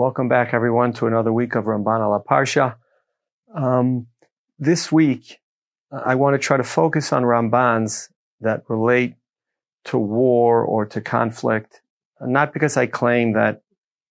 [0.00, 2.76] Welcome back, everyone, to another week of Ramban ala Parsha.
[3.54, 4.06] Um,
[4.58, 5.40] this week,
[5.92, 8.08] I want to try to focus on Rambans
[8.40, 9.16] that relate
[9.84, 11.82] to war or to conflict,
[12.18, 13.60] not because I claim that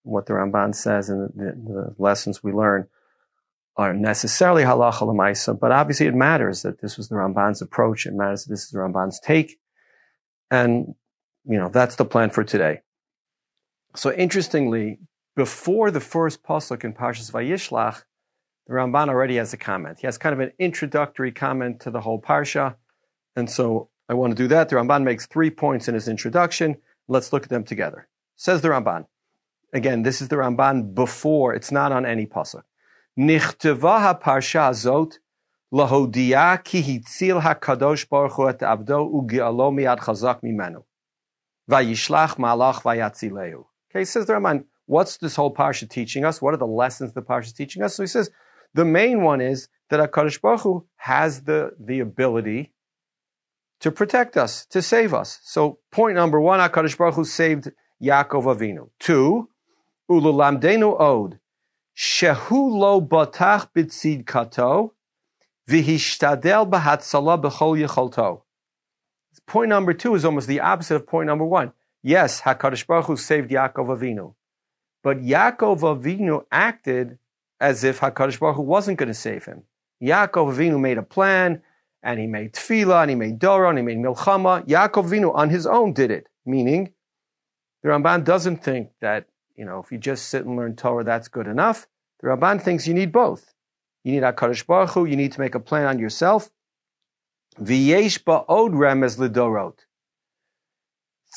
[0.03, 2.87] what the Ramban says and the, the lessons we learn
[3.75, 8.05] are necessarily halacha l'maisa, but obviously it matters that this was the Ramban's approach.
[8.05, 9.57] It matters that this is the Ramban's take,
[10.51, 10.93] and
[11.45, 12.81] you know that's the plan for today.
[13.95, 14.99] So interestingly,
[15.35, 18.03] before the first pasuk in Parshas Vayishlach,
[18.67, 19.99] the Ramban already has a comment.
[19.99, 22.75] He has kind of an introductory comment to the whole parsha,
[23.35, 24.69] and so I want to do that.
[24.69, 26.77] The Ramban makes three points in his introduction.
[27.07, 28.07] Let's look at them together.
[28.35, 29.05] Says the Ramban.
[29.73, 31.53] Again, this is the Ramban before.
[31.53, 32.63] It's not on any pasuk.
[33.17, 35.17] Nichteva parsha zot
[35.73, 40.83] lahodia ki hitzil hakadosh baruch hu et abdo ugialo miad chazak mimenu.
[41.69, 43.65] Vayishlach malach vayatzileu.
[43.91, 44.65] Okay, says the Ramban.
[44.89, 46.41] What's this whole parsha teaching us?
[46.41, 47.93] What are the lessons the parsha is teaching us?
[47.93, 48.31] So he says
[48.73, 52.73] the main one is that Hakadosh Baruch Hu has the the ability
[53.81, 55.41] to protect us, to save us.
[55.43, 58.89] So point number one, Hakadosh Baruch Hu saved Yaakov Avinu.
[58.99, 59.49] Two,
[60.09, 61.37] ululamdenu od
[61.95, 64.95] shehu lo batach bitzid kato
[65.69, 68.41] v'hishtadel b'hatzala b'chol yecholto.
[69.45, 71.73] Point number two is almost the opposite of point number one.
[72.01, 74.33] Yes, Hakadosh Baruch Hu saved Yaakov Avinu.
[75.03, 77.17] But Yaakov Avinu acted
[77.59, 79.63] as if Hakadosh Baruch Hu wasn't going to save him.
[80.01, 81.61] Yaakov Avinu made a plan,
[82.03, 84.65] and he made tefillah, and he made dora, and he made milchama.
[84.67, 86.27] Yaakov Avinu on his own did it.
[86.45, 86.93] Meaning,
[87.83, 91.27] the Ramban doesn't think that you know if you just sit and learn Torah that's
[91.27, 91.87] good enough.
[92.21, 93.53] The Ramban thinks you need both.
[94.03, 95.05] You need Hakadosh Baruch Hu.
[95.05, 96.49] You need to make a plan on yourself.
[97.59, 99.79] V'yesh ba'od remez lidorot.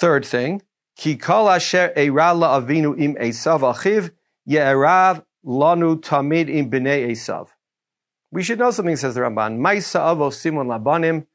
[0.01, 0.63] Third thing,
[0.97, 4.11] Ki kol asher avinu im Esav achiv
[4.47, 7.49] ye'erav lanu tamid im b'nei Esav.
[8.31, 9.59] We should know something, says the Ramban.
[9.59, 11.27] Maisa avo simon labanim,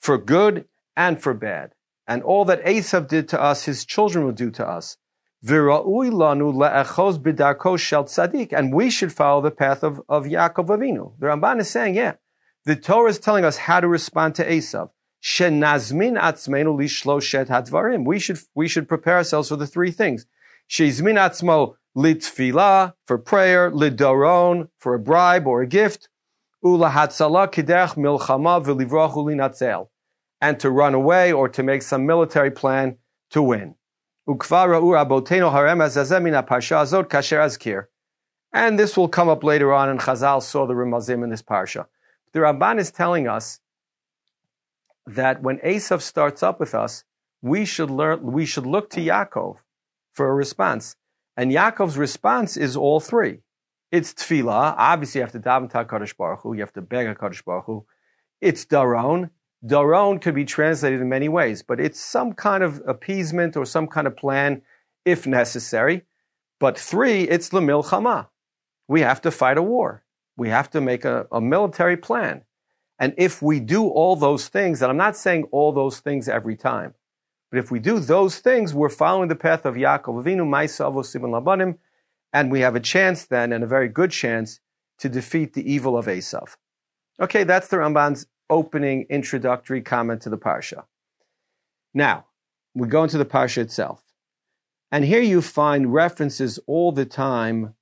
[0.00, 0.66] for good
[0.96, 1.74] and for bad.
[2.06, 4.98] And all that Esav did to us, his children will do to us.
[5.44, 8.52] V'ra'ui lanu le'echoz b'darko shel tzadik.
[8.52, 11.18] And we should follow the path of, of Yaakov Avinu.
[11.18, 12.14] The Ramban is saying, yeah,
[12.64, 14.90] the Torah is telling us how to respond to Esav.
[15.22, 18.04] Shenazmin atzmenu lishloshet hadvarim.
[18.04, 20.26] We should we should prepare ourselves for the three things.
[20.68, 26.08] Shezmin atzmo litfila for prayer, lidoron for a bribe or a gift,
[26.64, 29.88] ula hatzala kidech milchama v'livroch ulinatzel,
[30.40, 32.96] and to run away or to make some military plan
[33.30, 33.74] to win.
[38.54, 41.86] And this will come up later on, and Chazal saw the Rimazim in this parsha.
[42.32, 43.58] The Ramban is telling us
[45.06, 47.04] that when Esav starts up with us,
[47.40, 49.56] we should learn, we should look to Yaakov
[50.14, 50.96] for a response.
[51.36, 53.40] And Yaakov's response is all three.
[53.90, 54.74] It's tefillah.
[54.78, 56.54] Obviously, you have to daven to HaKadosh Baruch Hu.
[56.54, 57.86] You have to beg HaKadosh Baruch Hu.
[58.40, 59.30] It's daron.
[59.64, 63.86] Daron could be translated in many ways, but it's some kind of appeasement or some
[63.86, 64.62] kind of plan
[65.04, 66.02] if necessary.
[66.58, 68.28] But three, it's the milchama.
[68.88, 70.04] We have to fight a war.
[70.36, 72.42] We have to make a, a military plan.
[72.98, 76.56] And if we do all those things, and I'm not saying all those things every
[76.56, 76.94] time,
[77.50, 81.32] but if we do those things, we're following the path of Yaakov Avinu, Maisa Simon
[81.32, 81.78] Labanim,
[82.32, 84.60] and we have a chance then, and a very good chance,
[84.98, 86.56] to defeat the evil of Esav.
[87.20, 90.84] Okay, that's the Ramban's opening introductory comment to the Parsha.
[91.92, 92.26] Now,
[92.74, 94.02] we go into the Parsha itself.
[94.90, 97.74] And here you find references all the time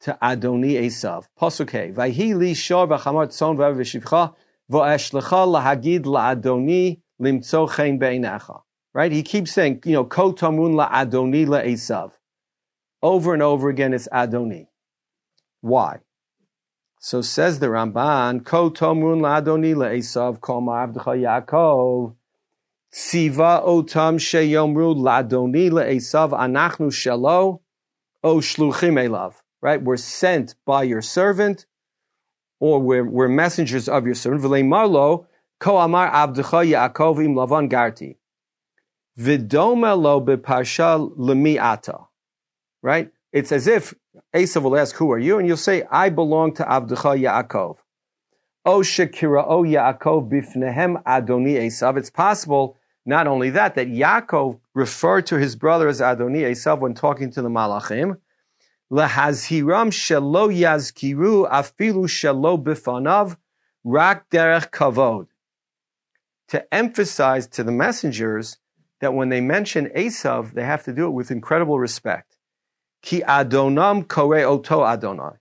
[0.00, 1.24] to Adoni Esav.
[1.40, 4.34] Pasuk Vayhi li shor v'chamar tzon v'av v'shivcha
[4.70, 8.60] v'eshlecha lahagid la'adoni limtzo chen be'enecha.
[8.92, 9.10] Right?
[9.10, 12.12] He keeps saying, you know, ko tamun la'adoni la'esav.
[13.02, 14.68] Over and over again, it's Adoni.
[15.60, 15.98] Why?
[17.00, 22.14] So says the Ramban, ko tamun la'adoni la'esav kol ma'avdecha Yaakov.
[22.92, 27.60] Tziva otam sheyomru la'adoni la'esav anachnu shelo
[28.22, 29.82] o shluchim elav right?
[29.82, 31.64] We're sent by your servant,
[32.60, 34.44] or we're, we're messengers of your servant.
[34.44, 35.26] V'lei marlo,
[35.58, 38.16] ko amar abdecha Yaakov im lavan garti.
[39.18, 42.06] V'dome lo beparsha lemi'ata.
[42.82, 43.10] Right?
[43.32, 43.94] It's as if
[44.34, 45.38] Esav will ask, who are you?
[45.38, 47.78] And you'll say, I belong to Abdecha Yaakov.
[48.66, 51.96] O Shekira O Yaakov bifnehem Adoni Esav.
[51.96, 52.76] It's possible,
[53.06, 57.40] not only that, that Yaakov referred to his brother as Adoni Esav when talking to
[57.40, 58.18] the Malachim,
[58.94, 63.36] Lahazhiram shelo yazkiru afilu shelo bifanav
[63.84, 65.26] rak derech kavod.
[66.48, 68.58] To emphasize to the messengers
[69.00, 72.36] that when they mention Esav, they have to do it with incredible respect.
[73.02, 75.38] Ki Adonam kore oto Adonai.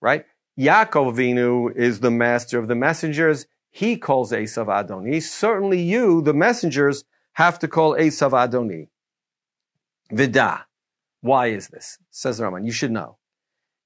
[0.00, 0.24] Right?
[0.58, 3.46] Yaakov Avinu is the master of the messengers.
[3.70, 5.22] He calls Esav Adoni.
[5.22, 7.04] Certainly you, the messengers,
[7.34, 8.88] have to call Esav Adoni.
[10.10, 10.66] Vida.
[11.26, 11.98] Why is this?
[12.10, 12.64] Says the Ramban.
[12.64, 13.18] You should know.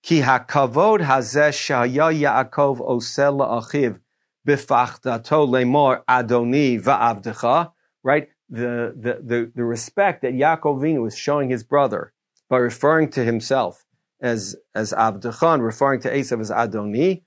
[0.02, 3.98] Ki hakavod hazeh shaya Yaakov osel la'achiv
[4.46, 7.72] bifachdato lemor Adoni va'avdecha.
[8.02, 8.28] Right?
[8.50, 12.12] The, the, the, the respect that Yaakov is showing his brother
[12.50, 13.87] by referring to himself
[14.20, 17.22] as, as Avdechan, referring to Esav as Adoni,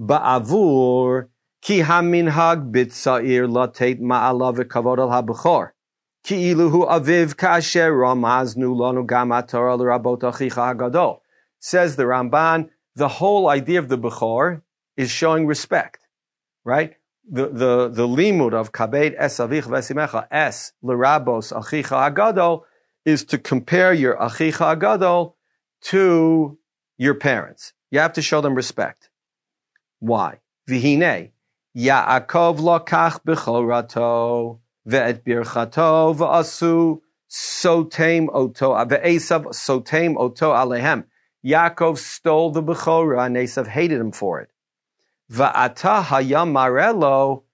[0.00, 1.28] ba'avur
[1.62, 5.70] ki haminhag bitzair latet ma'ala v'kavod al ha'bechor.
[6.26, 11.20] Ki iluhu aviv kasher ramaznu lanu gam atorah l'rabot achicha hagadol.
[11.60, 14.62] Says the Ramban, the whole idea of the Bechor
[14.96, 16.00] is showing respect,
[16.64, 16.96] right?
[17.30, 22.62] The, the, the limud of kabed es avich vesimecha es l'rabos achicha hagadol
[23.04, 25.34] is to compare your achicha agadol
[25.82, 26.58] to
[26.98, 27.72] your parents.
[27.92, 29.10] You have to show them respect.
[30.00, 30.40] Why?
[30.68, 31.30] Vihine,
[31.76, 37.00] Yaakov lokach bechorato ve'et birchato ve'asu
[37.30, 41.04] sotem oto ve'esav sotem oto alehem.
[41.44, 44.50] Yaakov stole the bechora and Esav hated him for it.
[45.30, 47.44] Va'ata hayam marelo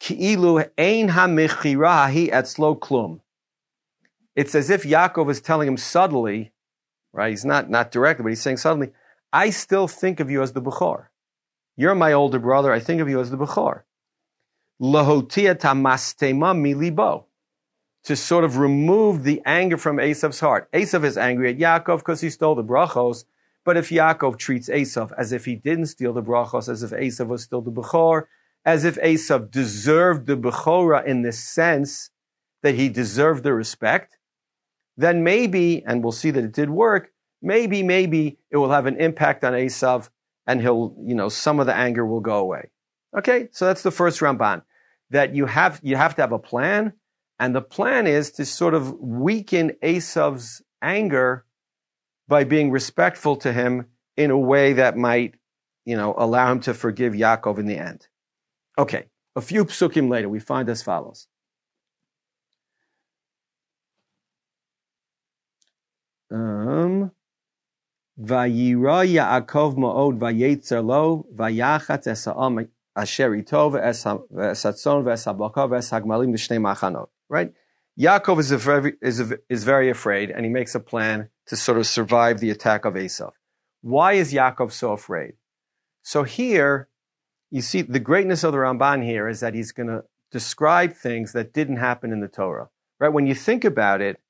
[0.00, 3.20] ki'ilu ein hamichira hi etzlo klum.
[4.34, 6.52] It's as if Yaakov is telling him subtly,
[7.12, 7.30] right?
[7.30, 8.92] He's not, not directly, but he's saying suddenly,
[9.32, 11.06] I still think of you as the Bechor.
[11.76, 12.72] You're my older brother.
[12.72, 13.82] I think of you as the Bechor.
[14.82, 17.24] Lahotia milibo.
[18.04, 20.68] To sort of remove the anger from Esav's heart.
[20.72, 23.24] Esav is angry at Yaakov because he stole the brachos.
[23.64, 27.28] But if Yaakov treats Esav as if he didn't steal the brachos, as if Esav
[27.28, 28.24] was still the Bechor,
[28.64, 32.10] as if Esav deserved the Bechora in the sense
[32.62, 34.18] that he deserved the respect,
[34.96, 38.96] then maybe, and we'll see that it did work, maybe, maybe it will have an
[38.96, 40.08] impact on Esav
[40.44, 42.70] and he'll, you know, some of the anger will go away.
[43.16, 44.62] Okay, so that's the first Ramban.
[45.12, 46.94] That you have, you have to have a plan,
[47.38, 51.44] and the plan is to sort of weaken Esav's anger
[52.28, 53.86] by being respectful to him
[54.16, 55.34] in a way that might,
[55.84, 58.08] you know, allow him to forgive Yaakov in the end.
[58.78, 59.04] Okay,
[59.36, 61.26] a few psukim later, we find as follows.
[66.30, 67.12] Um,
[68.18, 72.66] Vayira Yaakov Ma'od Vayetzer Lo Vayachatz Esa'am
[77.28, 77.52] Right?
[77.98, 81.86] Yaakov is, very, is, is very afraid and he makes a plan to sort of
[81.86, 83.32] survive the attack of Esav.
[83.82, 85.34] Why is Yaakov so afraid?
[86.02, 86.88] So here,
[87.50, 91.32] you see, the greatness of the Ramban here is that he's going to describe things
[91.32, 92.68] that didn't happen in the Torah.
[92.98, 93.12] Right?
[93.12, 94.20] When you think about it,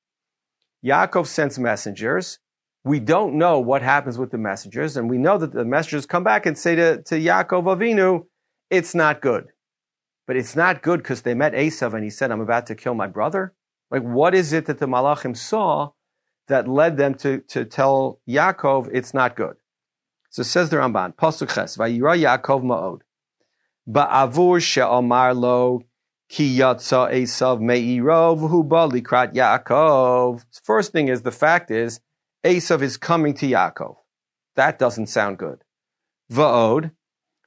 [0.83, 2.39] Yaakov sends messengers.
[2.83, 6.25] We don't know what happens with the messengers, and we know that the messengers come
[6.25, 8.25] back and say to, to Yaakov Avinu,
[8.73, 9.49] it's not good.
[10.25, 12.95] But it's not good because they met Esav and he said, I'm about to kill
[12.95, 13.53] my brother.
[13.91, 15.91] Like, what is it that the Malachim saw
[16.47, 19.57] that led them to, to tell Yaakov it's not good?
[20.29, 23.01] So says the Ramban, Pasuk Ches, Vayira Yaakov Ma'od.
[23.87, 25.83] Ba'avur she'omar lo
[26.29, 30.43] Ki yatsa Esav me'irov huba likrat Yaakov.
[30.63, 31.99] First thing is, the fact is,
[32.43, 33.97] Esav is coming to Yaakov.
[34.55, 35.63] That doesn't sound good.
[36.31, 36.91] Va'od,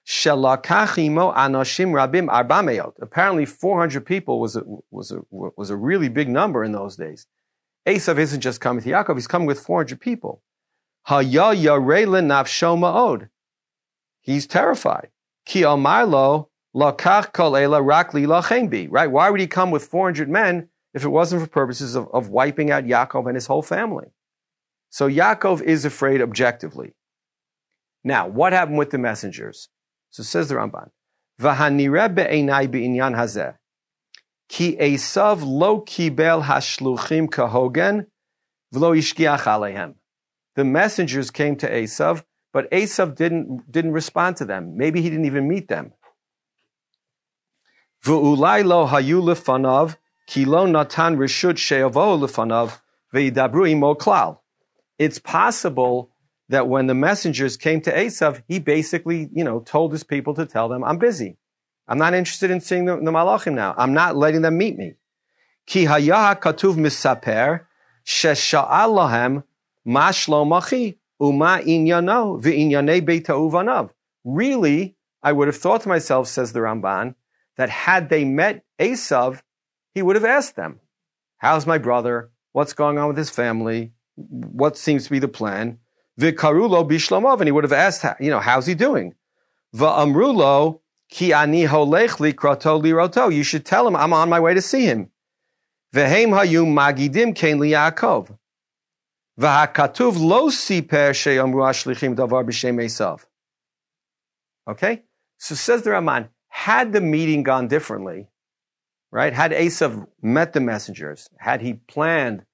[0.07, 2.93] shelakachimo anashim rabim arbameot.
[3.01, 7.27] Apparently 400 people was a, was, a, was a really big number in those days.
[7.87, 10.43] Esav isn't just coming to Yaakov, he's coming with 400 people.
[14.21, 15.09] He's terrified.
[15.45, 15.65] Ki.
[15.65, 16.09] Right?
[19.11, 22.73] Why would he come with 400 men if it wasn't for purposes of, of wiping
[22.73, 24.07] out Yaakov and his whole family?
[24.91, 26.95] So Yaakov is afraid objectively.
[28.03, 29.69] Now, what happened with the messengers?
[30.17, 30.89] So says the Ramban.
[34.49, 38.07] Ki Esav lo kibel hashluchim kahogen
[38.75, 39.97] v'lo alehem.
[40.55, 44.79] The messengers came to Esav, but Esav didn't, didn't respond to them.
[44.79, 45.93] Maybe he didn't even meet them.
[48.03, 52.81] V'ulai lo hayu lefanav, ki lo natan lefanav,
[53.15, 54.39] imo klal.
[54.99, 56.11] It's possible
[56.49, 60.47] that when the messengers came to Esav, he basically, you know, told his people to
[60.47, 61.37] tell them, I'm busy.
[61.89, 63.75] I'm not interested in seeing the, the malachim now.
[63.77, 64.95] I'm not letting them meet me.
[65.67, 67.67] Ki hayah katuv misaper.
[74.25, 77.15] Really, I would have thought to myself, says the Ramban,
[77.57, 79.41] that had they met Esav,
[79.95, 80.81] he would have asked them,
[81.39, 82.31] How's my brother?
[82.53, 83.93] What's going on with his family?
[84.17, 85.79] what seems to be the plan.
[86.21, 89.15] V'karulo bishlamov, and he would have asked, you know, how's he doing?
[89.75, 90.81] Va'amrulo
[91.11, 93.33] ki ani holech likrato liroto.
[93.35, 95.11] You should tell him I'm on my way to see him.
[95.95, 98.37] Vehem hayu magidim kein liyakov.
[99.39, 103.27] V'hakatuv lo siper she'amru ashlichim davar b'shem Esav.
[104.67, 105.03] Okay?
[105.37, 108.29] So says the Ramban, had the meeting gone differently,
[109.11, 109.35] right?
[109.35, 112.47] Had Esav met the messengers, had he planned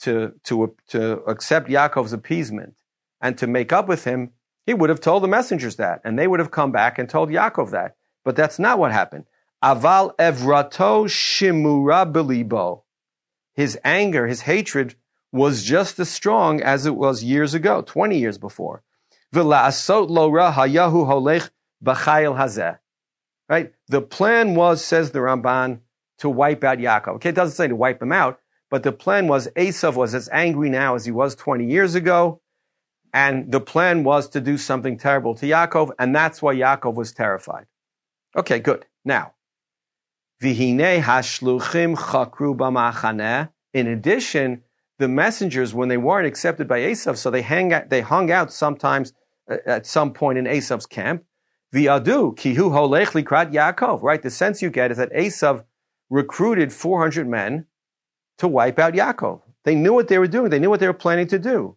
[0.00, 2.74] to, to, to accept Yaakov's appeasement
[3.20, 4.30] and to make up with him,
[4.66, 7.30] he would have told the messengers that, and they would have come back and told
[7.30, 7.96] Yaakov that.
[8.24, 9.24] But that's not what happened.
[9.62, 12.82] Aval evrato shimura belibo.
[13.54, 14.94] His anger, his hatred
[15.32, 18.82] was just as strong as it was years ago, 20 years before.
[19.34, 21.50] V'la'asot lo ra hayahu holech
[21.84, 22.78] b'chayil hazeh.
[23.48, 23.72] Right?
[23.88, 25.80] The plan was, says the Ramban,
[26.18, 27.16] to wipe out Yaakov.
[27.16, 30.28] Okay, it doesn't say to wipe him out, but the plan was Esav was as
[30.32, 32.40] angry now as he was 20 years ago.
[33.12, 37.12] And the plan was to do something terrible to Yaakov, and that's why Yaakov was
[37.12, 37.66] terrified.
[38.36, 38.86] Okay, good.
[39.04, 39.32] Now,
[40.42, 43.48] Vihine hashluchim chakru.
[43.74, 44.62] In addition,
[44.98, 48.52] the messengers, when they weren't accepted by Esav, so they hang out, they hung out
[48.52, 49.12] sometimes
[49.50, 51.24] uh, at some point in Esav's camp.
[51.74, 54.02] Viadu kihu holech likrat Yaakov.
[54.02, 55.64] Right, the sense you get is that Esav
[56.10, 57.66] recruited 400 men
[58.38, 59.42] to wipe out Yaakov.
[59.64, 60.50] They knew what they were doing.
[60.50, 61.76] They knew what they were planning to do.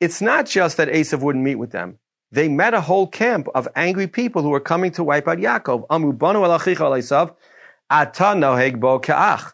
[0.00, 1.98] It's not just that Esav wouldn't meet with them.
[2.30, 5.86] They met a whole camp of angry people who were coming to wipe out Yaakov.
[5.90, 7.34] Amru banu Esav.
[7.90, 9.52] Ata noheg bo ke'ach.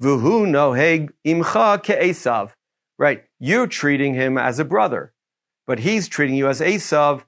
[0.00, 2.52] Vuhu noheg imcha ke'esav.
[2.98, 3.24] Right.
[3.40, 5.12] You're treating him as a brother,
[5.66, 7.24] but he's treating you as Esav.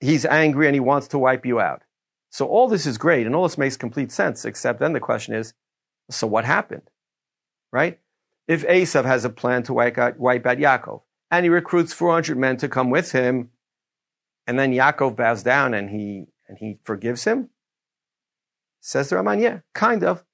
[0.00, 1.82] He's angry and he wants to wipe you out.
[2.30, 5.34] So all this is great and all this makes complete sense, except then the question
[5.34, 5.54] is,
[6.10, 6.88] so what happened?
[7.72, 7.98] Right?
[8.46, 12.36] If Esav has a plan to wipe out, wipe out Yaakov and he recruits 400
[12.38, 13.50] men to come with him
[14.48, 17.50] and then Yaakov bows down and he, and he forgives him,
[18.80, 20.24] says the Ramban, yeah, kind of.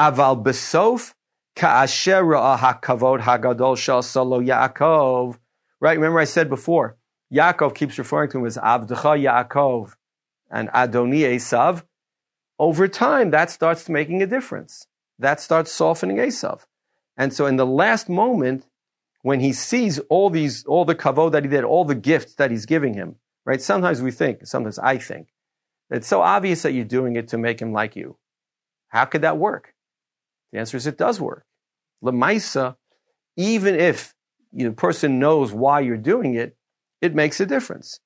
[0.00, 1.12] Aval besof
[1.54, 5.36] hakavod hagadol shal Yaakov.
[5.80, 5.98] Right?
[5.98, 6.96] Remember I said before,
[7.30, 9.96] Yaakov keeps referring to him as Avdecha Yaakov
[10.50, 11.82] and Adoni Esav.
[12.58, 14.86] Over time, that starts making a difference.
[15.18, 16.62] That starts softening Esav.
[17.18, 18.66] And so in the last moment,
[19.22, 22.50] when he sees all these, all the kavod that he did, all the gifts that
[22.50, 23.62] he's giving him, right?
[23.62, 25.28] Sometimes we think, sometimes I think,
[25.90, 28.16] it's so obvious that you're doing it to make him like you.
[28.88, 29.74] How could that work?
[30.52, 31.46] The answer is it does work.
[32.02, 32.76] Lemaisa,
[33.36, 34.14] even if
[34.52, 36.56] the person knows why you're doing it,
[37.00, 38.00] it makes a difference.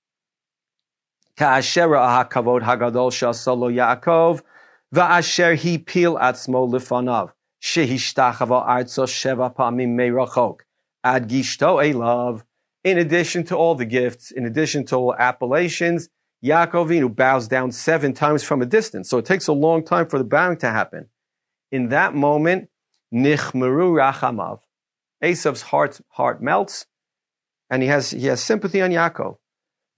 [11.06, 12.42] Ad gishto elav.
[12.82, 16.08] In addition to all the gifts, in addition to all appellations,
[16.44, 19.08] Yaakovinu bows down seven times from a distance.
[19.08, 21.08] So it takes a long time for the bowing to happen
[21.70, 22.68] in that moment,
[23.12, 24.60] nichmeru rachamav.
[25.22, 26.86] Esav's heart, heart melts,
[27.70, 29.36] and he has, he has sympathy on Yaakov.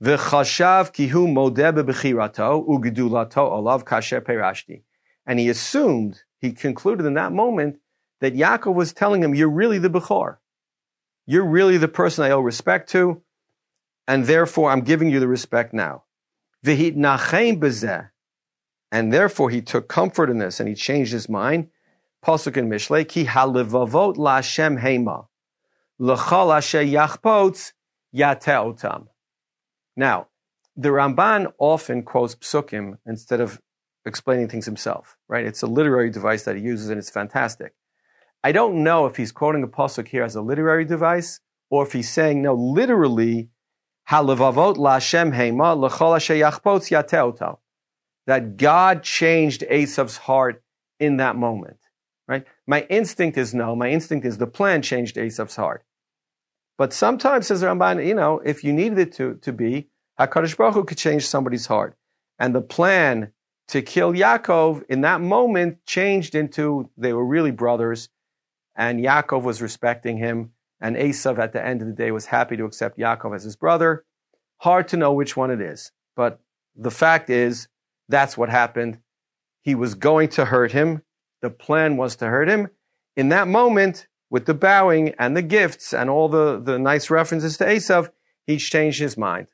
[0.02, 4.82] V'chashav kihu modeh bechirato ugedulato olav kasher perashti.
[5.26, 7.78] And he assumed, he concluded in that moment,
[8.20, 10.36] that Yaakov was telling him, you're really the Bechor.
[11.30, 13.20] You're really the person I owe respect to,
[14.06, 16.04] and therefore I'm giving you the respect now.
[16.64, 17.02] And
[19.12, 21.68] therefore he took comfort in this and he changed his mind.
[22.24, 25.26] Pasuk in Mishle, ki halivavot la'Hashem hema.
[25.98, 26.82] L'chol asher
[28.14, 29.08] yateotam.
[29.96, 30.28] Now,
[30.76, 33.60] the Ramban often quotes psukim instead of
[34.06, 35.44] explaining things himself, right?
[35.44, 37.74] It's a literary device that he uses and it's fantastic.
[38.48, 41.92] I don't know if he's quoting a pasuk here as a literary device or if
[41.92, 43.50] he's saying, no, literally,
[48.26, 50.62] that God changed Esav's heart
[50.98, 51.76] in that moment,
[52.26, 52.46] right?
[52.66, 53.76] My instinct is no.
[53.76, 55.84] My instinct is the plan changed Esav's heart.
[56.78, 60.72] But sometimes, says Ramban, you know, if you needed it to, to be, HaKadosh Baruch
[60.72, 61.98] Hu could change somebody's heart.
[62.38, 63.32] And the plan
[63.68, 68.08] to kill Yaakov in that moment changed into they were really brothers,
[68.78, 72.56] and Yaakov was respecting him, and Esav at the end of the day was happy
[72.56, 74.04] to accept Yaakov as his brother.
[74.58, 76.40] Hard to know which one it is, but
[76.76, 77.66] the fact is
[78.08, 79.00] that's what happened.
[79.62, 81.02] He was going to hurt him.
[81.42, 82.68] The plan was to hurt him.
[83.16, 87.56] In that moment, with the bowing and the gifts and all the, the nice references
[87.58, 88.10] to Esav,
[88.46, 89.48] he changed his mind.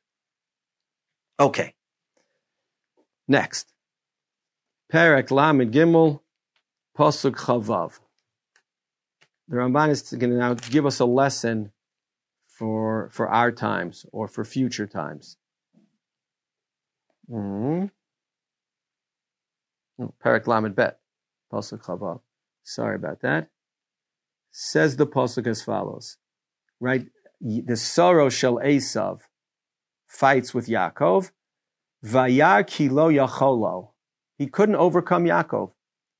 [1.40, 1.74] Okay.
[3.26, 3.72] Next.
[4.92, 6.20] Perek Lamed Gimel,
[6.96, 7.98] Pasuk Chavav.
[9.48, 11.72] The Ramban is going to now give us a lesson
[12.46, 15.36] for, for our times or for future times.
[17.30, 17.86] Mm-hmm.
[20.00, 20.98] Oh, Lamed Bet,
[21.52, 22.20] Pasuk Chavav.
[22.62, 23.48] Sorry about that.
[24.50, 26.16] Says the Pasuk as follows,
[26.80, 27.06] right?
[27.40, 29.20] The Saro shel Esav
[30.06, 31.30] fights with Yaakov.
[32.04, 33.90] Vayar kilo yacholo.
[34.38, 35.72] He couldn't overcome Yaakov.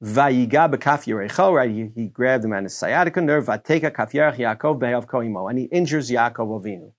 [0.03, 1.71] Vayiga bekaf yerecho, right?
[1.71, 3.47] He, he grabbed him on his sciatica nerve.
[3.47, 5.49] Vateka kaf Yaakov behav koimo.
[5.49, 6.93] And he injures Yaakov Avinu.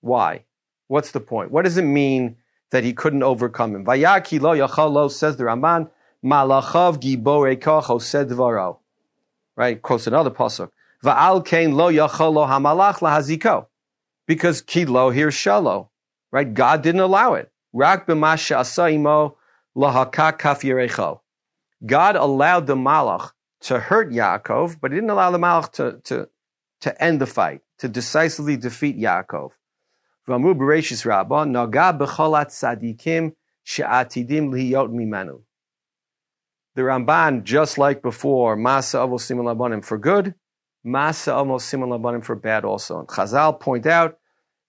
[0.00, 0.44] Why?
[0.88, 1.50] What's the point?
[1.50, 2.36] What does it mean
[2.70, 3.84] that he couldn't overcome him?
[3.84, 5.90] Vayar kilo yacholo, says the Ramban,
[6.24, 8.78] malachav gibore kocho said dvaro.
[9.56, 9.80] Right?
[9.80, 10.70] Quotes another pasuk.
[11.04, 13.66] Va'al kain lo yacholo hamalach lahaziko.
[14.26, 15.88] Because kilo here shalo.
[16.32, 16.52] Right?
[16.52, 17.50] God didn't allow it.
[17.72, 19.34] Rak b'masha asaimo
[19.76, 21.20] lahakak kaf yerecho.
[21.84, 23.30] God allowed the malach
[23.62, 26.28] to hurt Yaakov, but he didn't allow the malach to, to,
[26.82, 29.50] to end the fight, to decisively defeat Yaakov.
[30.28, 33.32] V'amu b'reishis rabba, naga b'cholat sadikim
[33.64, 35.42] she'atidim lihiyot mimenu.
[36.76, 40.34] The Ramban, just like before, Masa Avos Simon Labanim for good,
[40.86, 43.00] Masa Avos Simon Labanim for bad also.
[43.00, 44.18] And Chazal point out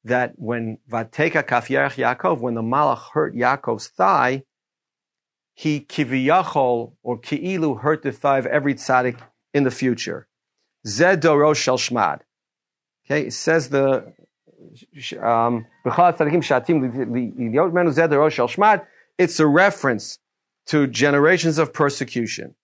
[0.03, 4.44] that when Vateka Kafyarech Yaakov, when the Malach hurt Yaakov's thigh,
[5.53, 9.20] he kiviyachol or ki'ilu hurt the of every tzaddik
[9.53, 10.27] in the future.
[10.88, 12.22] Zed doro shel shmad.
[13.05, 14.13] Okay, it says the
[15.22, 15.65] um,
[19.17, 20.19] it's a reference
[20.67, 22.56] to generations of persecution.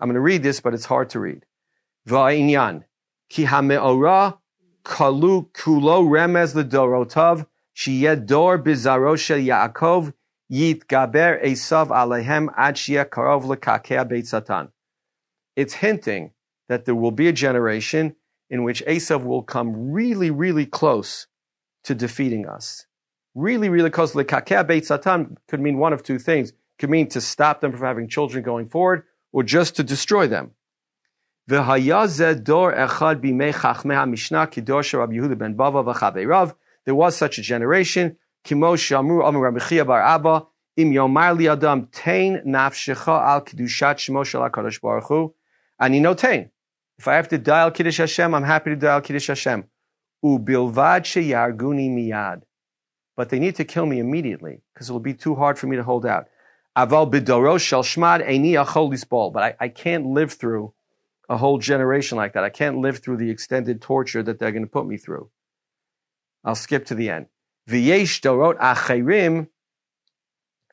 [0.00, 1.44] I'm going to read this, but it's hard to read.
[2.08, 2.84] Va'inyan
[3.28, 4.38] ki hameora
[4.84, 10.12] kalu kulo remez ledorotav sheyed dor bizaro shel Yaakov
[10.50, 14.68] gaber esav alehem ad karov lekakea beit satan.
[15.56, 16.32] It's hinting
[16.68, 18.16] that there will be a generation
[18.50, 21.26] in which Esav will come really, really close
[21.84, 22.86] to defeating us.
[23.34, 24.12] Really, really close.
[24.12, 26.50] Lekakea beit satan could mean one of two things.
[26.50, 30.26] It could mean to stop them from having children going forward, or just to destroy
[30.28, 30.52] them.
[31.46, 31.62] There
[36.94, 42.42] was such a generation Kimo Shamur Amar Rabbi Bar Abba Im Yomar Li Adam Tain
[42.46, 45.34] Nafshecha Al Kedushat Shemo Shel HaKadosh Baruch Hu
[45.80, 46.50] Ani No Tain.
[46.98, 49.64] If I have to dial Kiddush Hashem, I'm happy to dial Kiddush Hashem.
[50.24, 52.42] Ubilvad Sheyarguni Miyad.
[53.16, 55.76] But they need to kill me immediately because it will be too hard for me
[55.76, 56.28] to hold out.
[56.76, 59.32] Aval Bidoro Shel Shmad Eini Achol Lisbol.
[59.32, 60.72] But I, I can't live through
[61.28, 62.44] a whole generation like that.
[62.44, 65.30] I can't live through the extended torture that they're going to put me through.
[66.44, 67.26] I'll skip to the end.
[67.68, 69.48] V'yesh dorot acherim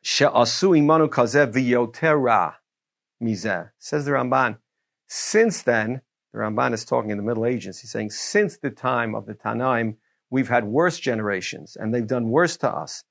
[0.02, 2.56] she'asu imanu kazev v'yotera
[3.22, 3.70] mizeh.
[3.80, 4.58] Says the Ramban.
[5.08, 6.02] Since then,
[6.34, 7.80] the Ramban is talking in the Middle Ages.
[7.80, 9.96] He's saying, since the time of the Tanaim,
[10.30, 13.04] we've had worse generations, and they've done worse to us.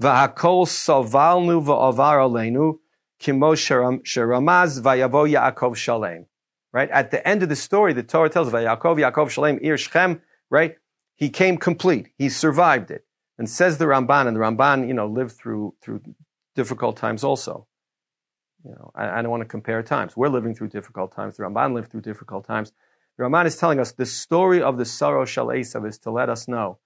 [0.00, 2.78] V'hakol sovalnu v'avar aleinu
[3.18, 6.26] kimo sheramaz v'yavo Yaakov shalem.
[6.72, 6.90] Right?
[6.90, 10.20] At the end of the story, the Torah tells V'Yaakov Yaakov shalem ir Shechem,
[10.50, 10.76] right?
[11.16, 12.10] He came complete.
[12.16, 13.04] He survived it.
[13.38, 16.02] And says the Ramban, and the Ramban, you know, lived through through
[16.56, 17.66] difficult times also.
[18.64, 20.16] You know, I, I don't want to compare times.
[20.16, 21.36] We're living through difficult times.
[21.36, 22.72] The Ramban lived through difficult times.
[23.16, 26.28] The Ramban is telling us the story of the Saro shel Esav is to let
[26.28, 26.78] us know,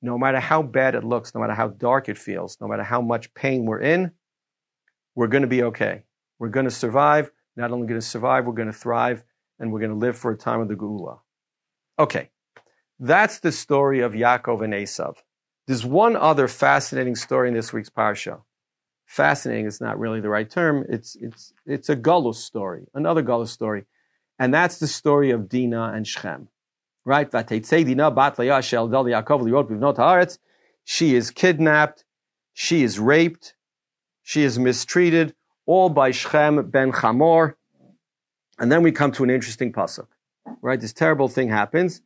[0.00, 3.00] no matter how bad it looks, no matter how dark it feels, no matter how
[3.00, 4.12] much pain we're in,
[5.16, 6.04] we're going to be okay.
[6.38, 7.30] We're going to survive.
[7.56, 9.24] Not only going to survive, we're going to thrive,
[9.58, 11.20] and we're going to live for a time of the Geula.
[11.98, 12.30] Okay,
[13.00, 15.16] that's the story of Yaakov and Esav.
[15.66, 18.42] There's one other fascinating story in this week's parsha.
[19.06, 20.84] Fascinating is not really the right term.
[20.88, 23.84] It's it's it's a Gullus story, another Gullus story,
[24.38, 26.48] and that's the story of Dinah and Shechem.
[27.04, 27.30] Right?
[27.30, 30.38] Dinah bat Yaakov
[30.84, 32.04] She is kidnapped,
[32.52, 33.54] she is raped,
[34.22, 35.34] she is mistreated,
[35.66, 37.54] all by Shechem ben Chamor.
[38.58, 40.06] And then we come to an interesting pasuk.
[40.62, 40.80] Right?
[40.80, 42.00] This terrible thing happens.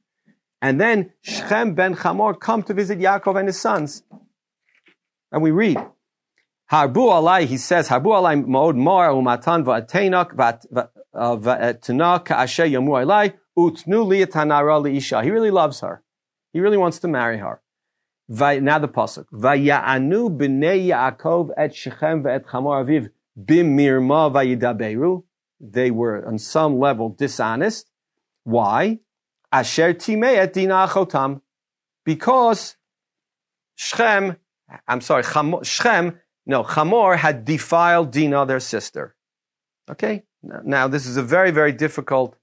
[0.62, 4.02] And then Shechem ben Chamor come to visit Yaakov and his sons.
[5.32, 5.78] And we read,
[6.70, 13.34] Harbu alai, he says, Harbu alai ma'od mar umatan va'atenak va'atana uh, ka'asher yamu alai
[13.58, 15.22] Utnu liyatanara liisha.
[15.24, 16.02] He really loves her.
[16.52, 17.60] He really wants to marry her.
[18.28, 19.26] Now the pasuk.
[19.32, 25.24] Vayanu b'nei Yaakov et Shechem ve'et Chamor Aviv b'mirma vayidaberu.
[25.60, 27.86] They were on some level dishonest.
[28.44, 29.00] Why?
[29.52, 31.40] Asher timei et dina achotam.
[32.04, 32.76] Because
[33.76, 34.36] Shechem,
[34.86, 39.14] I'm sorry, Shechem, no, Chamor had defiled Dina, their sister.
[39.90, 40.24] Okay?
[40.42, 42.36] Now, this is a very, very difficult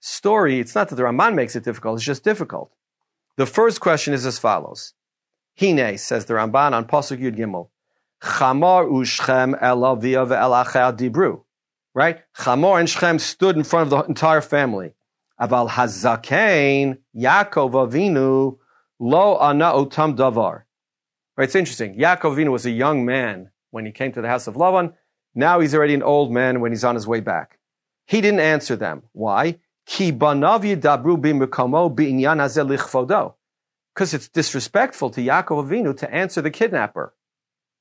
[0.00, 0.60] story.
[0.60, 2.72] It's not that the Ramban makes it difficult, it's just difficult.
[3.36, 4.94] The first question is as follows.
[5.58, 7.68] Hine, says the Ramban on Pasuk Yud Gimel.
[8.22, 11.42] Chamor u'Shchem el avia ve'el dibru.
[11.94, 12.20] Right?
[12.36, 14.92] Chamor and Shechem stood in front of the entire family.
[15.40, 18.58] Aval hazakein Yaakov Avinu
[19.02, 20.64] Lo ana otam davar.
[21.36, 21.96] Right, it's interesting.
[21.96, 24.92] Yaakov Avinu was a young man when he came to the house of Lavan.
[25.34, 27.58] Now he's already an old man when he's on his way back.
[28.06, 29.04] He didn't answer them.
[29.12, 29.58] Why?
[29.86, 33.34] Ki banav yidabru b'mekamo b'inyan lichfodo.
[33.94, 37.14] Because it's disrespectful to Yaakov Avinu to answer the kidnapper,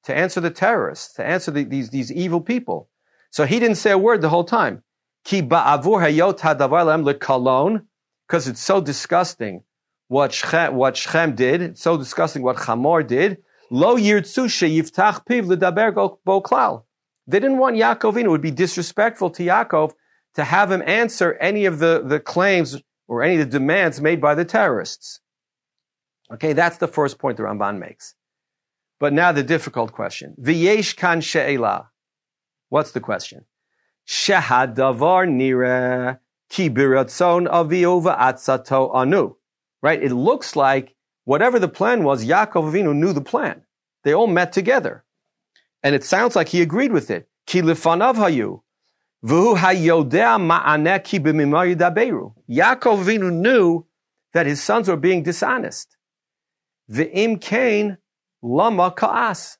[0.05, 2.89] to answer the terrorists, to answer the, these, these evil people.
[3.29, 4.83] So he didn't say a word the whole time.
[5.23, 7.85] Ki ba'avur hayot hadavar lem lekalon,
[8.27, 9.63] because it's so disgusting
[10.07, 11.61] what Shechem, what Shechem did.
[11.61, 13.37] It's so disgusting what Chamor did.
[13.71, 16.83] Lo yirtzu yiftach piv ledaber boklal.
[17.27, 18.25] They didn't want Yaakov in.
[18.25, 19.93] It would be disrespectful to Yaakov
[20.35, 24.19] to have him answer any of the, the claims or any of the demands made
[24.19, 25.19] by the terrorists.
[26.31, 28.15] Okay, that's the first point the Ramban makes.
[28.99, 30.35] But now the difficult question.
[30.39, 31.89] V'yesh kan she'ela.
[32.69, 33.45] What's the question?
[34.09, 36.19] Shehad davar nire
[36.49, 39.35] ki biratzon aviova atzato anu
[39.81, 40.01] right?
[40.01, 40.95] It looks like
[41.25, 43.61] whatever the plan was, Yaakov Avinu knew the plan.
[44.03, 45.03] They all met together.
[45.83, 47.29] And it sounds like he agreed with it.
[47.45, 48.61] Ki lifanav hayu.
[49.23, 52.33] V'hu hayodea ma'aneh ki yidaberu.
[52.49, 53.85] Yaakov Avinu knew
[54.33, 55.97] that his sons were being dishonest.
[56.91, 57.97] V'im kain
[58.41, 59.57] lama ka'as.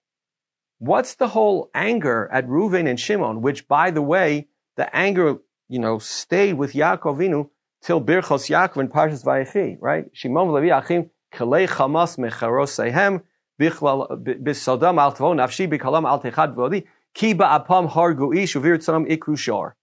[0.80, 5.38] What's the whole anger at Reuven and Shimon, which, by the way, the anger,
[5.68, 7.50] you know, stayed with Yaakov Avinu
[7.82, 10.06] till Birchos Yaakov and Parshas Vayechi, right?
[10.14, 13.22] Shimon Levi Achim Kalei Chamas Mecharosehem
[13.60, 17.86] Bisodam Al Tavo Nafshi Bikalam Al Techad Vodi Kiba Apam
[18.38, 19.76] Ish Uvir Tzanam Ikru Shor.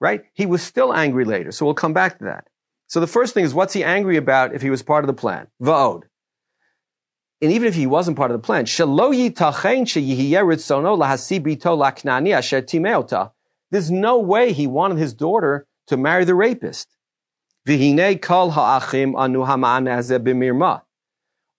[0.00, 0.22] Right?
[0.32, 2.48] He was still angry later, so we'll come back to that.
[2.86, 5.14] So the first thing is, what's he angry about if he was part of the
[5.14, 5.46] plan?
[5.62, 6.04] Va'od.
[7.42, 8.66] And even if he wasn't part of the plan,
[13.70, 16.96] there's no way he wanted his daughter to marry the rapist.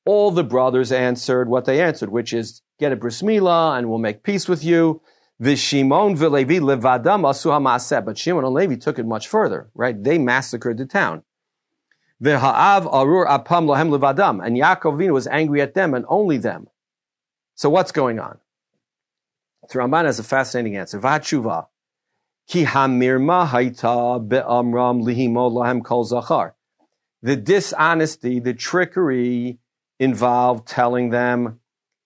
[0.05, 3.99] All the brothers answered what they answered, which is, get a bris milah and we'll
[3.99, 5.01] make peace with you.
[5.39, 6.15] But Shimon
[8.45, 10.01] and Levi took it much further, right?
[10.01, 11.23] They massacred the town.
[12.23, 14.45] V'ha'av arur apam lohem levadam.
[14.45, 16.67] And Yaakov Avinu was angry at them and only them.
[17.55, 18.37] So what's going on?
[19.69, 20.99] So Ramban has a fascinating answer.
[20.99, 21.67] V'hatshuva.
[22.47, 26.53] Ki hamirma haita be'amram lihimo lahem kol zachar.
[27.21, 29.59] The dishonesty, the trickery
[29.99, 31.59] involved telling them,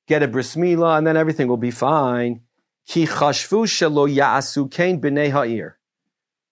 [0.07, 2.41] get a bris and then everything will be fine.
[2.87, 5.76] Ki chashvu shelo ya'asu kain b'nei ha'ir.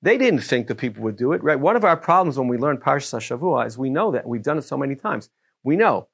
[0.02, 1.60] They didn't think the people would do it, right?
[1.60, 4.28] One of our problems when we learn Parsha Shavua is we know that.
[4.28, 5.30] We've done it so many times.
[5.64, 6.08] We know.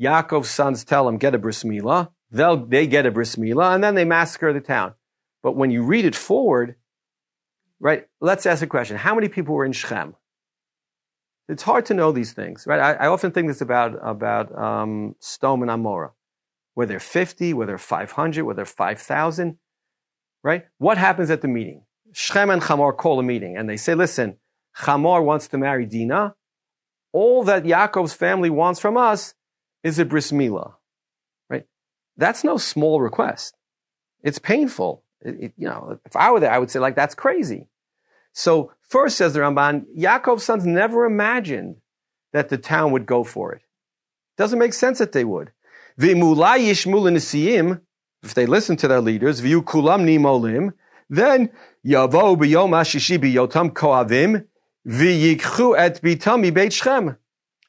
[0.00, 2.10] Yaakov's sons tell him, get a bris milah.
[2.30, 4.94] They'll, they get a bris milah and then they massacre the town.
[5.42, 6.76] But when you read it forward,
[7.80, 8.06] right?
[8.20, 8.96] Let's ask a question.
[8.96, 10.16] How many people were in Shechem?
[11.48, 12.80] It's hard to know these things, right?
[12.80, 16.12] I, I often think this about, about um, Sodom and Amorah.
[16.74, 17.52] Were there 50?
[17.52, 18.44] Were there 500?
[18.44, 19.58] Were there 5,000?
[20.42, 20.64] Right?
[20.78, 21.82] What happens at the meeting?
[22.14, 24.36] Shechem and Chamor call a meeting and they say, listen,
[24.76, 26.34] Chamor wants to marry Dinah.
[27.12, 29.34] All that Yaakov's family wants from us
[29.82, 30.74] is a bris milah.
[31.48, 31.66] Right?
[32.16, 33.56] That's no small request.
[34.22, 35.02] It's painful.
[35.20, 37.68] It, it, you know, if I were there, I would say like, that's crazy.
[38.32, 41.76] So first says the Ramban, Yaakov's sons never imagined
[42.32, 43.62] that the town would go for it.
[44.36, 45.52] Doesn't make sense that they would.
[45.96, 46.06] If
[48.34, 49.40] they listen to their leaders,
[51.08, 51.50] then
[51.84, 54.44] yavo b'yom hashishi b'yotam koavim
[54.86, 57.16] v'yikchu et bitam beit Shechem.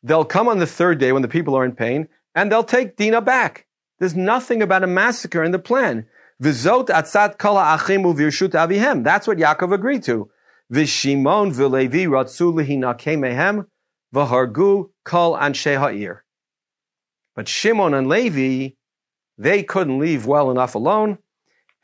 [0.04, 2.96] They'll come on the third day when the people are in pain, and they'll take
[2.96, 3.66] Dinah back.
[4.00, 6.06] There's nothing about a massacre in the plan.
[6.42, 9.04] V'zot atzat kol ha'achim u'virshut avihem.
[9.04, 10.30] That's what Yaakov agreed to.
[10.72, 13.68] Vishimon v'Levi ratzu lehinake mehem
[14.14, 16.24] v'hargu kol anshe ha'ir.
[17.36, 18.76] But Shimon and Levi,
[19.38, 21.18] they couldn't leave well enough alone,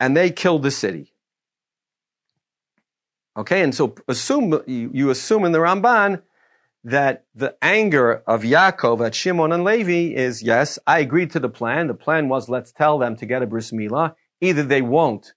[0.00, 1.11] and they killed the city.
[3.36, 6.20] Okay, and so assume you, assume in the Ramban
[6.84, 11.48] that the anger of Yaakov at Shimon and Levi is yes, I agreed to the
[11.48, 11.86] plan.
[11.86, 14.14] The plan was let's tell them to get a bris milah.
[14.40, 15.32] Either they won't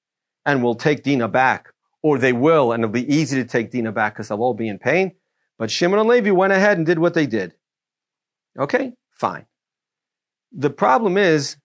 [0.46, 1.70] and will take Dina back,
[2.02, 4.68] or they will and it'll be easy to take Dina back because they'll all be
[4.68, 5.14] in pain.
[5.58, 7.54] But Shimon and Levi went ahead and did what they did.
[8.60, 9.46] Okay, fine.
[10.52, 11.58] The problem is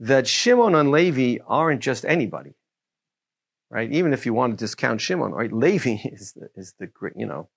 [0.00, 2.54] that Shimon and Levi aren't just anybody,
[3.74, 3.90] right?
[3.90, 5.52] Even if you want to discount Shimon, right?
[5.52, 7.48] Levi is the, is the you know,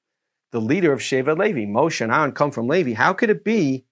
[0.52, 1.66] the leader of Shevet Levi.
[1.66, 2.94] Moshe and Aaron come from Levi.
[2.94, 3.86] How could it be?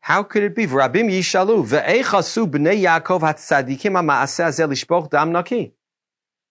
[0.00, 0.66] How could it be?
[0.66, 5.74] Rabim yishalu ve'echasu b'nei Yaakov hatzadikim ha'ma'aseh dam naki.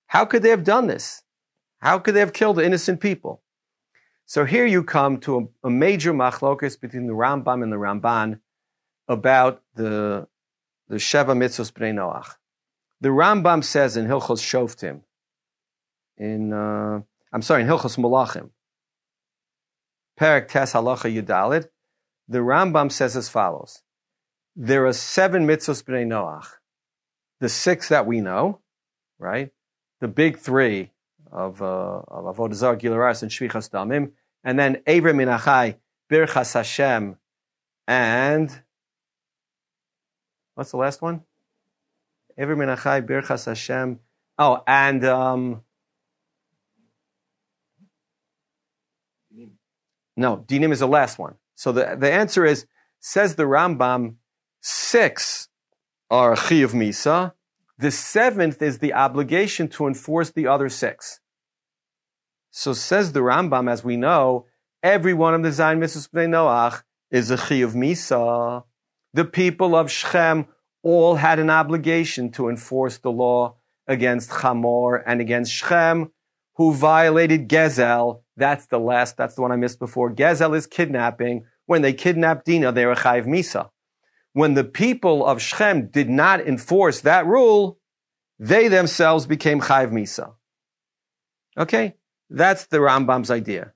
[0.08, 1.22] How could they have done this?
[1.80, 3.42] How could they have killed innocent people?
[4.26, 8.40] So here you come to a, a major machlokus between the Rambam and the Ramban
[9.10, 10.28] about the
[10.88, 12.36] the Sheva Mitzvos Bnei Noach.
[13.02, 15.02] The Rambam says in Hilchos Shoftim,
[16.18, 17.02] in uh,
[17.34, 18.52] I'm sorry, in Hilchos Malachim,
[20.18, 21.68] Perak Tes Halacha Yudalid,
[22.28, 23.82] the Rambam says as follows:
[24.56, 26.46] There are seven mitzvos bnei Noach.
[27.40, 28.60] The six that we know,
[29.18, 29.50] right?
[30.00, 30.92] The big three
[31.32, 34.12] of uh, of Avodah Zarah, Gilaras, and Shfichas Damim,
[34.44, 37.18] and then Avraham Minachai, Birchas Hashem,
[37.88, 38.62] and
[40.54, 41.24] what's the last one?
[42.42, 44.00] Avraham Minachai, Birchas Hashem.
[44.38, 45.62] Oh, and um,
[50.18, 51.36] no, Dinim is the last one.
[51.56, 52.66] So the, the answer is,
[53.00, 54.16] says the Rambam,
[54.62, 55.50] six
[56.10, 57.34] are Chiyuv Misa.
[57.78, 61.20] The seventh is the obligation to enforce the other six.
[62.52, 64.46] So says the Rambam, as we know,
[64.84, 68.64] every one of the Zayin Mitzvahs Bnei Noach is a Chiyuv Misa.
[69.14, 70.48] The people of Shechem
[70.84, 73.56] all had an obligation to enforce the law
[73.88, 76.12] against Chamor and against Shechem,
[76.56, 78.22] who violated Gezel.
[78.38, 80.14] That's the last, that's the one I missed before.
[80.14, 81.46] Gezel is kidnapping.
[81.66, 83.70] When they kidnapped Dina, they were Chayiv Misa.
[84.34, 87.80] When the people of Shechem did not enforce that rule,
[88.40, 90.34] they themselves became Chayiv Misa.
[91.58, 91.96] Okay?
[92.30, 93.74] That's the Rambam's idea.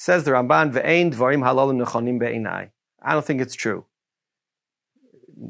[0.00, 2.70] Says the Ramban, "Ve'ein dvarim halalim nechonim be'inai."
[3.02, 3.84] I don't think it's true.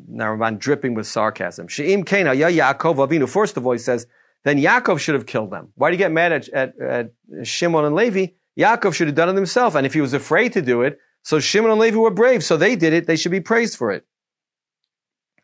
[0.09, 1.69] Now Ramban dripping with sarcasm.
[1.69, 3.29] She'im kena ya Yaakov avinu.
[3.29, 4.09] First of all, he says,
[4.43, 5.69] then Yaakov should have killed them.
[5.77, 7.13] Why do you get mad at, at, at
[7.45, 8.33] Shimon and Levi?
[8.59, 9.77] Yaakov should have done it himself.
[9.77, 12.57] And if he was afraid to do it, so Shimon and Levi were brave, so
[12.57, 13.07] they did it.
[13.07, 14.05] They should be praised for it.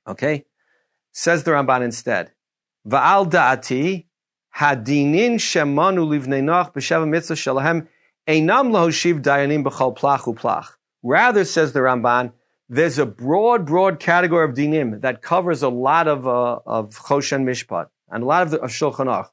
[0.09, 0.47] Okay?
[1.13, 2.33] Says the Ramban instead.
[2.89, 4.07] Va'al da'ati
[4.57, 7.87] hadinin shemanu livnei noch b'sheva mitzvah shalahem
[8.27, 10.69] einam lahoshiv dayanim b'chol plach uplach.
[11.03, 12.33] Rather, says the Ramban,
[12.69, 17.45] there's a broad, broad category of dinim that covers a lot of, uh, of choshen
[17.45, 19.29] mishpat and a lot of the of shulchan aruch.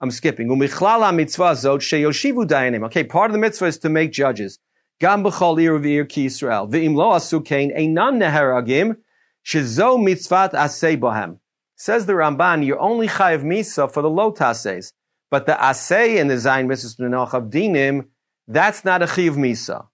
[0.00, 0.48] I'm skipping.
[0.48, 2.84] Umichlala mitzvah zot sheyoshivu dayanim.
[2.86, 4.58] Okay, part of the mitzvah is to make judges.
[5.00, 6.70] Gam b'chol ir v'ir ki Yisrael.
[6.70, 8.96] V'im lo asu kain einam neheragim
[9.44, 11.38] Shizo mitzvat asay bohem.
[11.76, 14.92] Says the Ramban, you're only chayav misa for the low tases.
[15.30, 18.06] But the asay in the Zayin Mitzvah B'nach of Dinim,
[18.48, 19.86] that's not a chayav misa.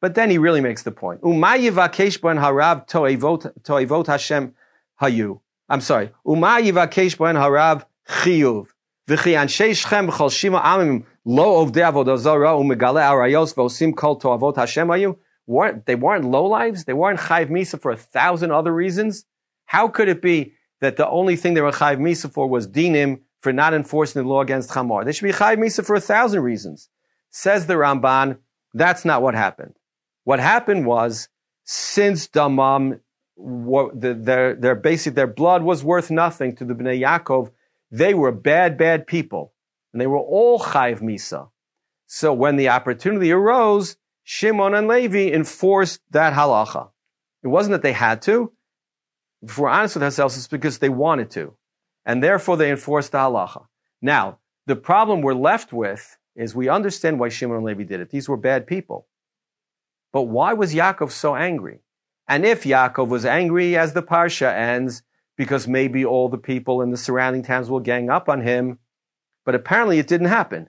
[0.00, 1.20] But then he really makes the point.
[1.22, 4.54] Uma yivakesh ben toevot Hashem
[5.00, 5.40] hayu.
[5.68, 6.10] I'm sorry.
[6.26, 8.66] Uma yivakesh ben harav chiyuv.
[9.08, 14.88] Anshe shchem b'chol shima amim lo ovdei avodah zara umegale arayos v'osim kol toavot Hashem
[14.88, 16.84] hayu weren't, they weren't lowlives.
[16.84, 19.24] They weren't chayv misa for a thousand other reasons.
[19.66, 23.20] How could it be that the only thing they were chayv misa for was dinim
[23.40, 25.04] for not enforcing the law against chamor?
[25.04, 26.88] They should be chayv misa for a thousand reasons.
[27.30, 28.38] Says the Ramban,
[28.74, 29.74] that's not what happened.
[30.24, 31.28] What happened was,
[31.64, 33.00] since damam,
[33.36, 37.50] their, their basic, their blood was worth nothing to the Bnei Yaakov,
[37.90, 39.52] they were bad, bad people.
[39.92, 41.48] And they were all chayv misa.
[42.06, 46.90] So when the opportunity arose, Shimon and Levi enforced that halacha.
[47.42, 48.52] It wasn't that they had to.
[49.42, 51.54] If we're honest with ourselves, it's because they wanted to.
[52.04, 53.66] And therefore they enforced the halacha.
[54.02, 58.10] Now, the problem we're left with is we understand why Shimon and Levi did it.
[58.10, 59.06] These were bad people.
[60.12, 61.80] But why was Yaakov so angry?
[62.26, 65.02] And if Yaakov was angry as the Parsha ends,
[65.36, 68.78] because maybe all the people in the surrounding towns will gang up on him,
[69.44, 70.68] but apparently it didn't happen.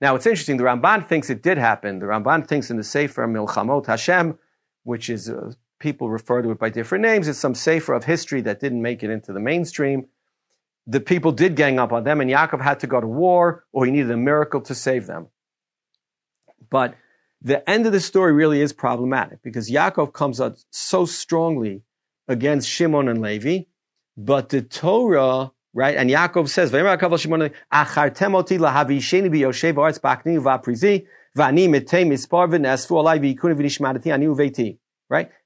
[0.00, 0.56] Now, it's interesting.
[0.56, 2.00] The Ramban thinks it did happen.
[2.00, 4.38] The Ramban thinks in the Sefer Milchamot Hashem,
[4.82, 7.28] which is uh, people refer to it by different names.
[7.28, 10.06] It's some Sefer of history that didn't make it into the mainstream.
[10.86, 13.86] The people did gang up on them, and Yaakov had to go to war, or
[13.86, 15.28] he needed a miracle to save them.
[16.70, 16.94] But
[17.42, 21.82] the end of the story really is problematic because Yaakov comes out so strongly
[22.28, 23.64] against Shimon and Levi,
[24.16, 25.96] but the Torah, right?
[25.96, 26.72] And Yaakov says.
[26.72, 26.98] Right?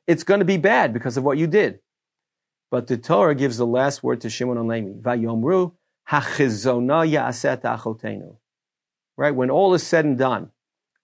[0.07, 1.81] It's going to be bad because of what you did.
[2.71, 4.91] But the Torah gives the last word to Shimon and Levi.
[5.01, 5.73] Vayomru
[6.09, 8.37] hachizona ya'aset achotenu.
[9.17, 9.35] Right?
[9.35, 10.51] When all is said and done,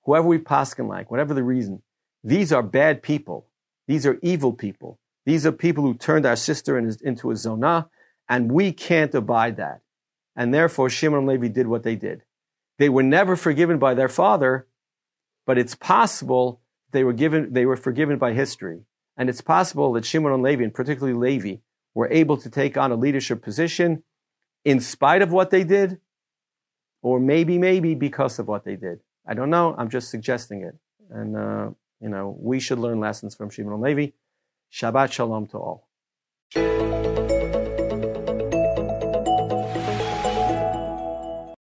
[0.05, 1.83] whoever we paskin like, whatever the reason,
[2.23, 3.47] these are bad people.
[3.89, 4.99] These are evil people.
[5.25, 7.89] These are people who turned our sister into a zonah,
[8.29, 9.81] and we can't abide that.
[10.37, 12.23] And therefore, Shimon and Levi did what they did.
[12.79, 14.67] They were never forgiven by their father,
[15.47, 16.61] but it's possible
[16.93, 18.83] they were given, they were forgiven by history.
[19.17, 21.61] And it's possible that Shimon and Levi, and particularly Levi,
[21.95, 24.03] were able to take on a leadership position
[24.65, 25.99] in spite of what they did,
[27.03, 29.01] or maybe, maybe because of what they did.
[29.27, 29.75] I don't know.
[29.79, 30.77] I'm just suggesting it.
[31.11, 34.09] And, uh, you know, we should learn lessons from Shimon and Levi.
[34.73, 37.06] Shabbat Shalom to all.